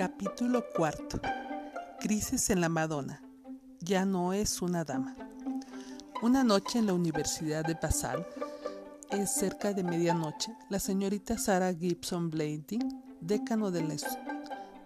[0.00, 1.20] Capítulo cuarto.
[2.00, 3.20] Crisis en la Madonna.
[3.80, 5.14] Ya no es una dama.
[6.22, 8.26] Una noche en la Universidad de Basal,
[9.10, 14.06] es cerca de medianoche, la señorita Sarah Gibson Blading, decano de los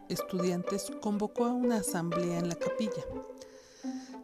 [0.09, 3.05] estudiantes, convocó a una asamblea en la capilla.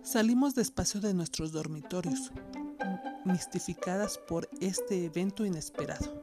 [0.03, 2.33] Salimos despacio de nuestros dormitorios,
[3.25, 6.21] mistificadas por este evento inesperado.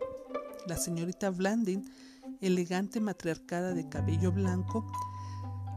[0.65, 1.89] La señorita Blanding
[2.41, 4.85] elegante matriarcada de cabello blanco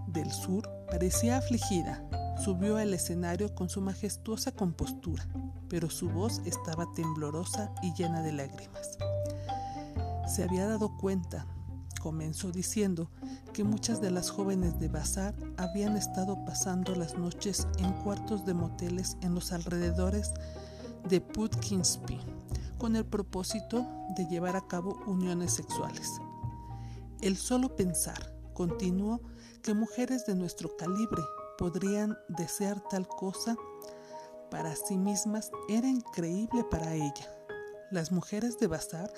[0.06, 2.05] del sur, parecía afligida.
[2.42, 5.27] Subió al escenario con su majestuosa compostura,
[5.69, 8.98] pero su voz estaba temblorosa y llena de lágrimas.
[10.27, 11.46] Se había dado cuenta,
[12.00, 13.11] comenzó diciendo,
[13.52, 18.55] que muchas de las jóvenes de Bazar habían estado pasando las noches en cuartos de
[18.55, 20.33] moteles en los alrededores
[21.08, 22.20] de Putkinsby,
[22.78, 23.86] con el propósito
[24.16, 26.20] de llevar a cabo uniones sexuales.
[27.22, 29.20] El solo pensar, continuó,
[29.62, 31.22] que mujeres de nuestro calibre
[31.58, 33.56] podrían desear tal cosa
[34.50, 37.30] para sí mismas era increíble para ella.
[37.91, 39.12] Las mujeres de Bazar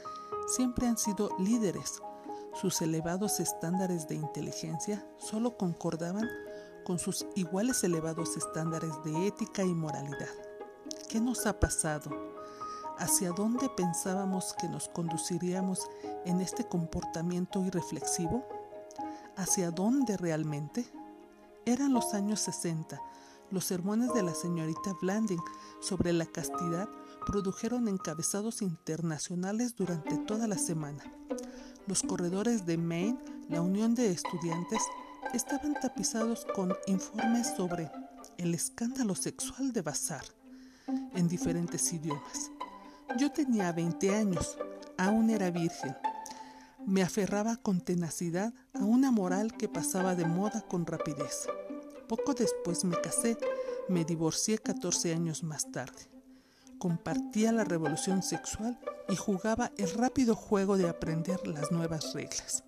[0.48, 2.02] siempre han sido líderes.
[2.60, 6.28] Sus elevados estándares de inteligencia solo concordaban
[6.84, 10.28] con sus iguales elevados estándares de ética y moralidad.
[11.08, 12.10] ¿Qué nos ha pasado?
[12.98, 15.88] ¿Hacia dónde pensábamos que nos conduciríamos
[16.24, 18.46] en este comportamiento irreflexivo?
[19.36, 20.86] ¿Hacia dónde realmente?
[21.64, 23.00] Eran los años 60.
[23.50, 25.42] Los sermones de la señorita Blanding
[25.80, 26.88] sobre la castidad
[27.26, 31.02] produjeron encabezados internacionales durante toda la semana.
[31.86, 34.82] Los corredores de Maine, la Unión de Estudiantes,
[35.34, 37.90] estaban tapizados con informes sobre
[38.38, 40.24] el escándalo sexual de Bazar
[41.14, 42.50] en diferentes idiomas.
[43.18, 44.56] Yo tenía 20 años,
[44.96, 45.94] aún era virgen
[46.86, 51.46] me aferraba con tenacidad a una moral que pasaba de moda con rapidez.
[52.08, 53.38] Poco después me casé,
[53.88, 56.10] me divorcié 14 años más tarde.
[56.78, 58.78] Compartía la revolución sexual
[59.08, 62.64] y jugaba el rápido juego de aprender las nuevas reglas.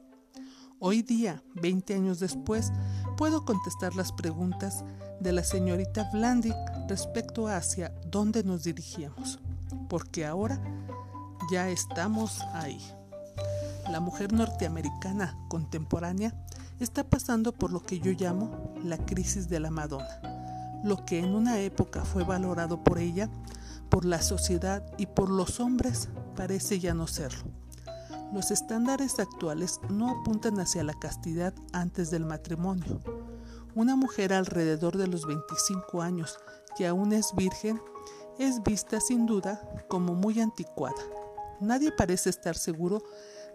[0.79, 2.73] Hoy día, 20 años después,
[3.17, 4.85] puedo contestar las preguntas
[5.21, 6.53] de la señorita Blandy
[6.89, 9.41] respecto a hacia dónde nos dirigíamos,
[9.89, 10.61] porque ahora
[11.51, 12.81] ya estamos ahí
[13.91, 16.35] la mujer norteamericana contemporánea
[16.81, 20.81] está pasando por lo que yo llamo la crisis de la Madonna.
[20.83, 23.29] Lo que en una época fue valorado por ella,
[23.89, 27.45] por la sociedad y por los hombres parece ya no serlo.
[28.33, 33.01] Los estándares actuales no apuntan hacia la castidad antes del matrimonio.
[33.75, 36.39] Una mujer alrededor de los 25 años
[36.77, 37.81] que aún es virgen
[38.39, 41.01] es vista sin duda como muy anticuada.
[41.61, 43.03] Nadie parece estar seguro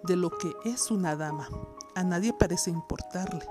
[0.04, 1.50] de lo que es una dama.
[1.96, 3.46] A nadie parece importarle.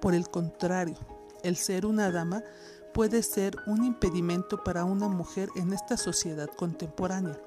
[0.00, 0.96] Por el contrario,
[1.42, 2.42] el ser una dama
[2.92, 7.38] puede ser un impedimento para una mujer en esta sociedad contemporánea,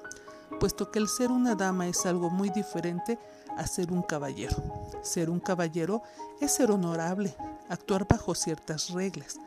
[0.58, 3.18] puesto que el ser una dama es algo muy diferente
[3.56, 4.56] a ser un caballero.
[5.02, 6.02] Ser un caballero
[6.40, 7.36] es ser honorable,
[7.68, 9.38] actuar bajo ciertas reglas.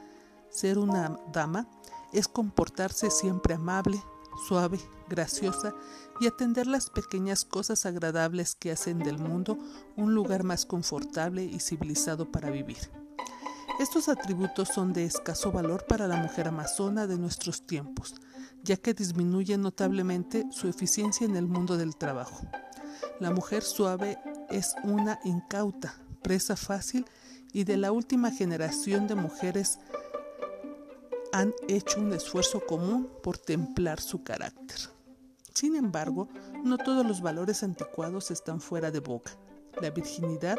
[0.50, 1.68] Ser una dama
[2.12, 4.04] es comportarse siempre amable,
[4.47, 4.79] suave,
[5.09, 5.73] graciosa
[6.19, 9.57] y atender las pequeñas cosas agradables que hacen del mundo
[9.95, 12.89] un lugar más confortable y civilizado para vivir.
[13.79, 18.16] Estos atributos son de escaso valor para la mujer amazona de nuestros tiempos,
[18.63, 22.45] ya que disminuyen notablemente su eficiencia en el mundo del trabajo.
[23.19, 24.19] La mujer suave
[24.50, 27.05] es una incauta, presa fácil
[27.51, 29.79] y de la última generación de mujeres
[31.33, 34.77] han hecho un esfuerzo común por templar su carácter.
[35.51, 36.29] Sin embargo,
[36.63, 39.31] no todos los valores anticuados están fuera de boca.
[39.81, 40.57] La virginidad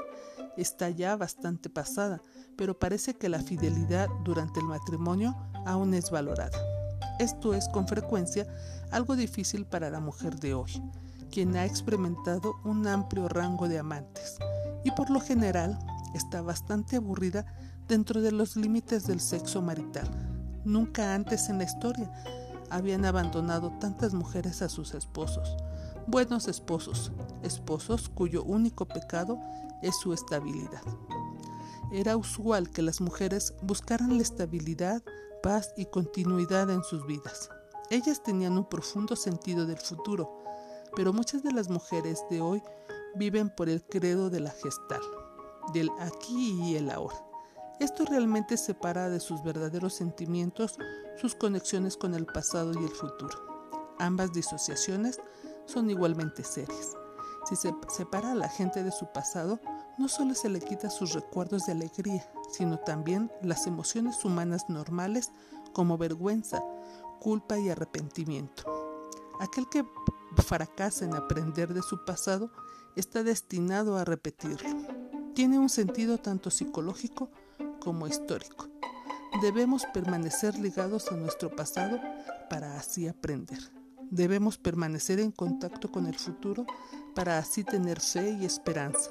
[0.57, 2.21] está ya bastante pasada,
[2.57, 6.59] pero parece que la fidelidad durante el matrimonio aún es valorada.
[7.21, 8.45] Esto es con frecuencia
[8.91, 10.73] algo difícil para la mujer de hoy,
[11.31, 14.39] quien ha experimentado un amplio rango de amantes
[14.83, 15.79] y por lo general
[16.15, 17.47] está bastante aburrida
[17.87, 20.34] dentro de los límites del sexo marital
[20.65, 22.11] Nunca antes en la historia
[22.71, 25.57] habían abandonado tantas mujeres a sus esposos.
[26.07, 27.13] Buenos esposos,
[27.43, 29.39] esposos cuyo único pecado
[29.83, 30.83] es su estabilidad.
[31.93, 35.03] Era usual que las mujeres buscaran la estabilidad,
[35.43, 37.51] paz y continuidad en sus vidas.
[37.91, 40.43] Ellas tenían un profundo sentido del futuro,
[40.97, 42.63] pero muchas de las mujeres de hoy
[43.15, 45.03] viven por el credo de la gestal,
[45.75, 47.34] del aquí y el ahora.
[47.81, 50.79] Esto realmente separa de sus verdaderos sentimientos
[51.21, 53.95] sus conexiones con el pasado y el futuro.
[53.99, 55.21] Ambas disociaciones
[55.67, 56.97] son igualmente serias.
[57.49, 59.61] Si se separa a la gente de su pasado,
[59.99, 65.31] no solo se le quita sus recuerdos de alegría, sino también las emociones humanas normales
[65.73, 66.63] como vergüenza,
[67.21, 68.65] culpa y arrepentimiento.
[69.41, 69.85] Aquel que
[70.43, 72.51] fracasa en aprender de su pasado
[72.97, 74.69] está destinado a repetirlo.
[75.35, 77.29] Tiene un sentido tanto psicológico
[77.85, 78.69] como histórico.
[79.43, 82.01] Debemos permanecer ligados a nuestro pasado
[82.49, 83.59] para así aprender.
[84.11, 86.67] Debemos permanecer en contacto con el futuro
[87.15, 89.11] para así tener fe y esperanza.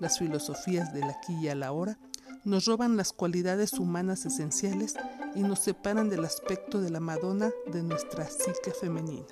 [0.00, 1.98] Las filosofías del aquí y a la hora
[2.44, 4.94] nos roban las cualidades humanas esenciales
[5.34, 9.26] y nos separan del aspecto de la Madonna de nuestra psique femenina.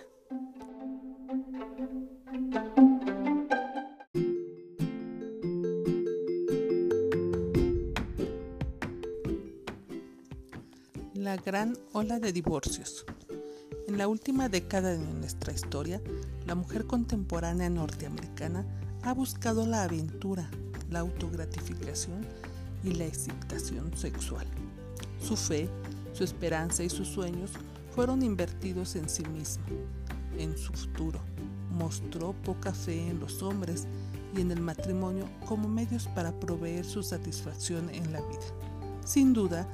[11.44, 13.05] Gran ola de divorcios.
[13.89, 16.00] En la última década de nuestra historia,
[16.47, 18.65] la mujer contemporánea norteamericana
[19.03, 20.49] ha buscado la aventura,
[20.89, 22.25] la autogratificación
[22.85, 24.47] y la excitación sexual.
[25.21, 25.69] Su fe,
[26.12, 27.50] su esperanza y sus sueños
[27.93, 29.65] fueron invertidos en sí misma,
[30.38, 31.21] en su futuro.
[31.73, 33.88] Mostró poca fe en los hombres
[34.37, 38.47] y en el matrimonio como medios para proveer su satisfacción en la vida.
[39.05, 39.67] Sin duda,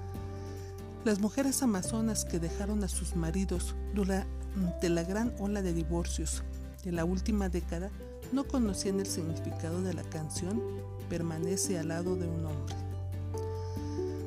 [1.09, 6.43] las mujeres amazonas que dejaron a sus maridos durante la gran ola de divorcios
[6.85, 7.91] de la última década
[8.31, 10.63] no conocían el significado de la canción
[11.09, 12.75] Permanece al lado de un hombre.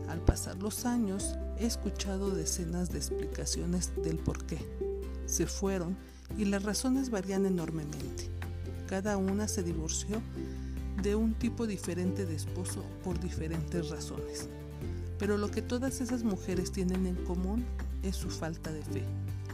[0.09, 4.57] Al pasar los años, he escuchado decenas de explicaciones del por qué.
[5.27, 5.95] Se fueron
[6.35, 8.31] y las razones varían enormemente.
[8.87, 10.19] Cada una se divorció
[11.03, 14.49] de un tipo diferente de esposo por diferentes razones.
[15.21, 17.63] Pero lo que todas esas mujeres tienen en común
[18.01, 19.03] es su falta de fe.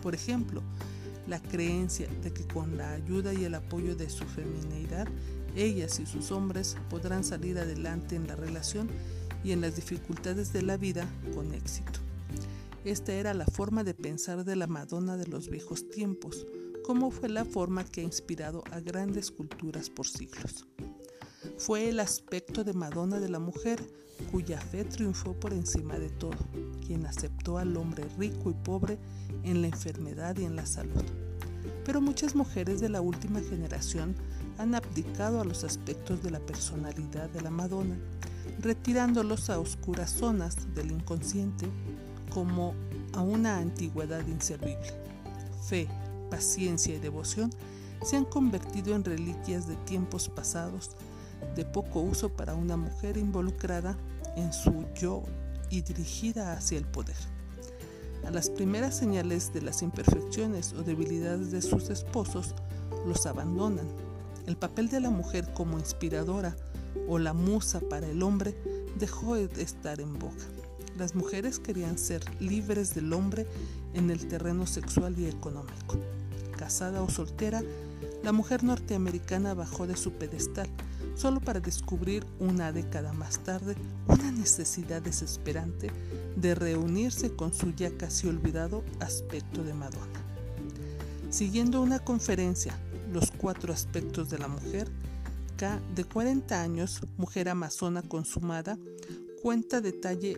[0.02, 0.64] Por ejemplo,
[1.28, 5.10] la creencia de que con la ayuda y el apoyo de su femineidad,
[5.58, 8.88] ellas y sus hombres podrán salir adelante en la relación
[9.44, 11.06] y en las dificultades de la vida
[11.36, 12.00] con éxito.
[12.86, 16.48] Esta era la forma de pensar de la Madonna de los viejos tiempos,
[16.86, 20.66] como fue la forma que ha inspirado a grandes culturas por siglos.
[21.58, 23.84] Fue el aspecto de Madonna de la mujer
[24.32, 26.38] cuya fe triunfó por encima de todo,
[26.86, 29.00] quien aceptó al hombre rico y pobre
[29.44, 31.04] en la enfermedad y en la salud.
[31.84, 34.16] Pero muchas mujeres de la última generación
[34.60, 37.98] han abdicado a los aspectos de la personalidad de la Madonna,
[38.60, 41.68] retirándolos a oscuras zonas del inconsciente
[42.30, 42.76] como
[43.14, 44.94] a una antigüedad inservible.
[45.68, 45.88] Fe,
[46.30, 47.50] paciencia y devoción
[48.04, 50.92] se han convertido en reliquias de tiempos pasados
[51.56, 53.98] de poco uso para una mujer involucrada
[54.36, 55.24] en su yo
[55.70, 57.16] y dirigida hacia el poder.
[58.26, 62.54] A las primeras señales de las imperfecciones o debilidades de sus esposos,
[63.06, 63.88] los abandonan.
[64.46, 66.56] El papel de la mujer como inspiradora
[67.08, 68.56] o la musa para el hombre
[69.00, 70.46] dejó de estar en boca.
[70.98, 73.46] Las mujeres querían ser libres del hombre
[73.94, 75.98] en el terreno sexual y económico.
[76.58, 77.62] Casada o soltera,
[78.24, 80.68] la mujer norteamericana bajó de su pedestal
[81.18, 83.76] solo para descubrir una década más tarde
[84.08, 85.92] una necesidad desesperante
[86.36, 90.22] de reunirse con su ya casi olvidado aspecto de Madonna.
[91.30, 92.78] Siguiendo una conferencia,
[93.12, 94.92] Los cuatro aspectos de la mujer,
[95.56, 98.78] K, de 40 años, mujer amazona consumada,
[99.42, 100.38] cuenta detalle,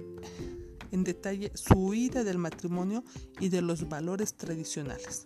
[0.92, 3.04] en detalle su huida del matrimonio
[3.40, 5.26] y de los valores tradicionales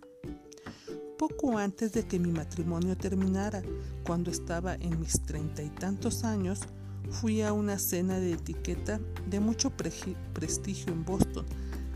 [1.17, 3.61] poco antes de que mi matrimonio terminara,
[4.05, 6.61] cuando estaba en mis treinta y tantos años,
[7.09, 11.45] fui a una cena de etiqueta de mucho prestigio en Boston,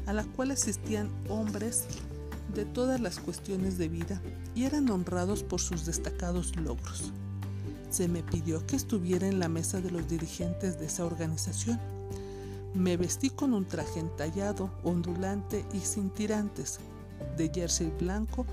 [0.06, 1.86] a la cual asistían hombres
[2.54, 4.22] de todas las cuestiones de vida
[4.56, 7.12] y eran honrados por sus destacados logros.
[7.90, 11.80] Se me pidió que estuviera en la mesa de los dirigentes de esa organización.
[12.74, 16.80] Me vestí con un traje entallado, ondulante y sin tirantes,
[17.36, 18.46] de jersey blanco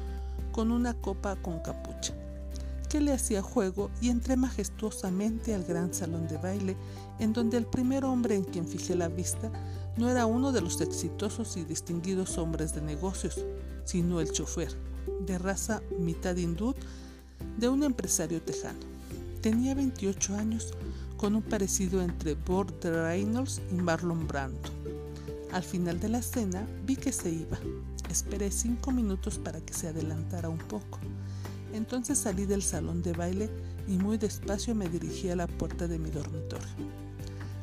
[0.55, 2.15] con una copa con capucha,
[2.89, 6.77] que le hacía juego y entré majestuosamente al gran salón de baile,
[7.19, 9.51] en donde el primer hombre en quien fijé la vista
[9.97, 13.45] no era uno de los exitosos y distinguidos hombres de negocios,
[13.85, 14.73] sino el chofer,
[15.27, 16.77] de raza mitad hindú,
[17.59, 18.79] de un empresario tejano.
[19.41, 20.73] Tenía 28 años,
[21.17, 24.71] con un parecido entre Burt Reynolds y Marlon Brando.
[25.51, 27.59] Al final de la cena vi que se iba,
[28.15, 31.01] Esperé cinco minutos para que se adelantara un poco.
[31.73, 33.51] Entonces salí del salón de baile
[33.89, 36.69] y muy despacio me dirigí a la puerta de mi dormitorio.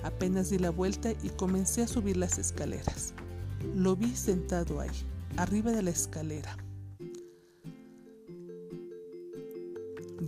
[0.03, 3.13] Apenas di la vuelta y comencé a subir las escaleras.
[3.77, 4.91] Lo vi sentado ahí,
[5.37, 6.57] arriba de la escalera.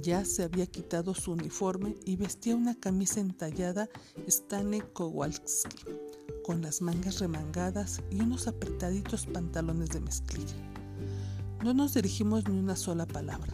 [0.02, 3.90] Ya se había quitado su uniforme y vestía una camisa entallada
[4.26, 5.68] Stanley Kowalski,
[6.44, 10.56] con las mangas remangadas y unos apretaditos pantalones de mezclilla.
[11.64, 13.54] No nos dirigimos ni una sola palabra.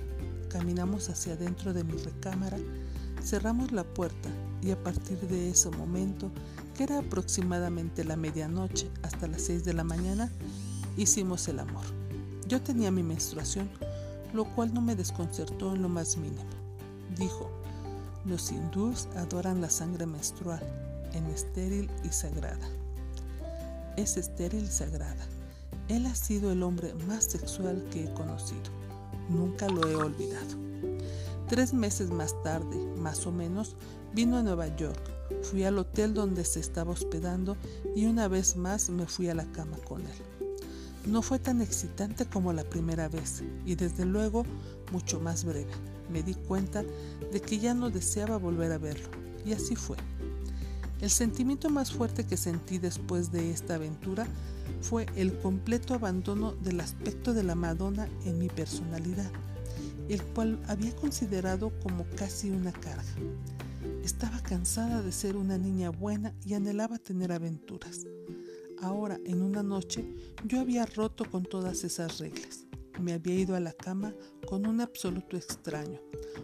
[0.49, 2.57] Caminamos hacia adentro de mi recámara,
[3.23, 4.29] cerramos la puerta
[4.63, 6.31] y a partir de ese momento,
[6.75, 10.31] que era aproximadamente la medianoche hasta las 6 de la mañana,
[10.97, 11.85] hicimos el amor.
[12.47, 13.69] Yo tenía mi menstruación,
[14.33, 16.49] lo cual no me desconcertó en lo más mínimo.
[17.15, 17.51] Dijo,
[18.25, 20.61] los hindús adoran la sangre menstrual,
[21.13, 22.67] en estéril y sagrada.
[23.99, 25.27] Es estéril y sagrada.
[25.89, 28.71] Él ha sido el hombre más sexual que he conocido.
[29.27, 30.55] Nunca lo he olvidado.
[31.49, 33.75] Tres meses más tarde, más o menos,
[34.13, 35.01] vino a Nueva York.
[35.41, 37.57] Fui al hotel donde se estaba hospedando
[37.93, 40.17] y una vez más me fui a la cama con él.
[41.05, 44.45] No fue tan excitante como la primera vez y desde luego
[44.93, 45.73] mucho más breve.
[46.09, 46.85] Me di cuenta
[47.33, 49.09] de que ya no deseaba volver a verlo
[49.45, 49.97] y así fue.
[51.01, 54.27] El sentimiento más fuerte que sentí después de esta aventura
[54.81, 59.31] fue el completo abandono del aspecto de la Madonna en mi personalidad,
[60.09, 63.15] el cual había considerado como casi una carga.
[64.03, 68.05] Estaba cansada de ser una niña buena y anhelaba tener aventuras.
[68.81, 70.05] Ahora, en una noche,
[70.45, 72.68] yo había roto con todas esas reglas.
[72.99, 74.13] Me había ido a la cama
[74.45, 75.99] con un absoluto extraño,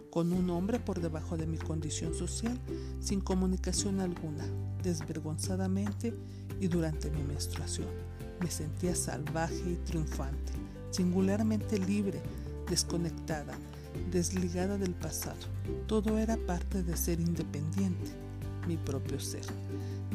[0.10, 2.58] con un hombre por debajo de mi condición social,
[3.02, 4.46] sin comunicación alguna,
[4.82, 6.14] desvergonzadamente
[6.62, 7.90] y durante mi menstruación.
[8.40, 10.54] Me sentía salvaje y triunfante,
[10.92, 12.22] singularmente libre,
[12.70, 13.58] desconectada,
[14.12, 15.40] desligada del pasado.
[15.88, 18.12] Todo era parte de ser independiente,
[18.66, 19.46] mi propio ser.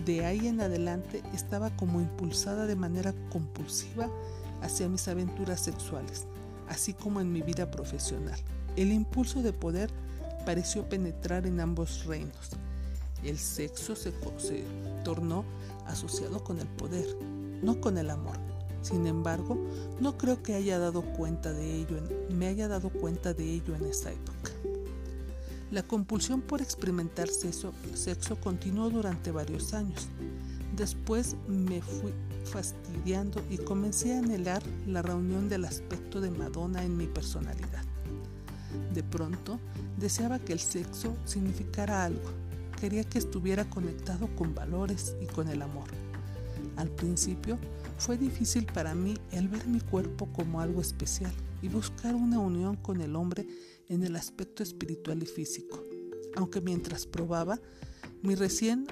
[0.06, 4.08] De ahí en adelante estaba como impulsada de manera compulsiva
[4.62, 6.26] hacia mis aventuras sexuales,
[6.68, 8.38] así como en mi vida profesional.
[8.76, 9.90] El impulso de poder
[10.44, 12.50] pareció penetrar en ambos reinos.
[13.22, 14.12] El sexo se,
[15.04, 15.44] tornó
[15.86, 17.06] asociado con el poder,
[17.62, 18.38] no con el amor.
[18.82, 19.58] Sin embargo,
[20.00, 21.98] no creo que haya dado cuenta de ello
[22.32, 24.52] me haya dado cuenta de ello en esa época.
[25.70, 27.72] La compulsión por experimentar sexo
[28.42, 30.08] continuó durante varios años.
[30.76, 32.12] Después me fui
[32.44, 37.84] fastidiando y comencé a anhelar la reunión del aspecto de Madonna en mi personalidad.
[38.94, 39.58] De pronto,
[39.98, 42.30] deseaba que el sexo significara algo.
[42.80, 45.88] Quería que estuviera conectado con valores y con el amor.
[46.76, 47.58] Al principio,
[47.98, 52.76] fue difícil para mí el ver mi cuerpo como algo especial y buscar una unión
[52.76, 53.46] con el hombre
[53.88, 55.82] en el aspecto espiritual y físico,
[56.36, 57.60] aunque mientras probaba,
[58.22, 58.86] mi recién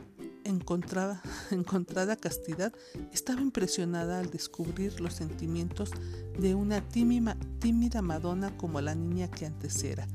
[1.50, 2.72] encontrada, castidad
[3.12, 5.90] estaba impresionada al descubrir los sentimientos
[6.38, 10.06] de una tímida, tímida Madonna como la niña que antes era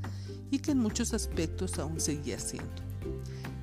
[0.50, 2.82] y que en muchos aspectos aún seguía siendo.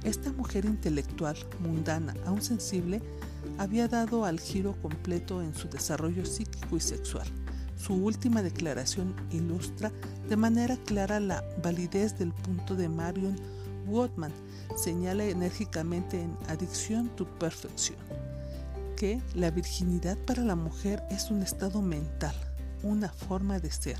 [0.04, 3.02] Esta mujer intelectual, mundana, aún sensible,
[3.58, 7.28] había dado al giro completo en su desarrollo psíquico y sexual.
[7.78, 9.92] Su última declaración ilustra
[10.30, 13.36] de manera clara la validez del punto de Marion
[13.88, 14.32] Woodman.
[14.76, 17.98] Señala enérgicamente en Adicción to Perfección
[18.96, 22.36] que la virginidad para la mujer es un estado mental,
[22.84, 23.98] una forma de ser,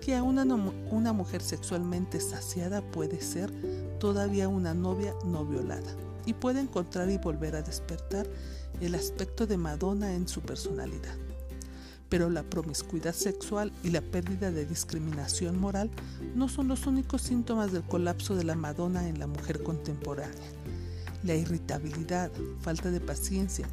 [0.00, 3.52] que a una mujer sexualmente saciada puede ser
[3.98, 8.26] todavía una novia no violada y puede encontrar y volver a despertar
[8.80, 11.31] el aspecto de Madonna en su personalidad
[12.12, 15.88] pero la promiscuidad sexual y la pérdida de discriminación moral
[16.34, 20.52] no son los únicos síntomas del colapso de la Madonna en la mujer contemporánea.
[21.24, 23.66] La irritabilidad, falta de paciencia,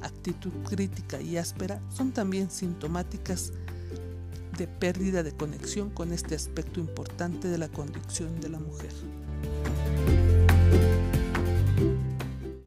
[0.00, 3.52] actitud crítica y áspera son también sintomáticas
[4.56, 10.21] de pérdida de conexión con este aspecto importante de la condición de la mujer.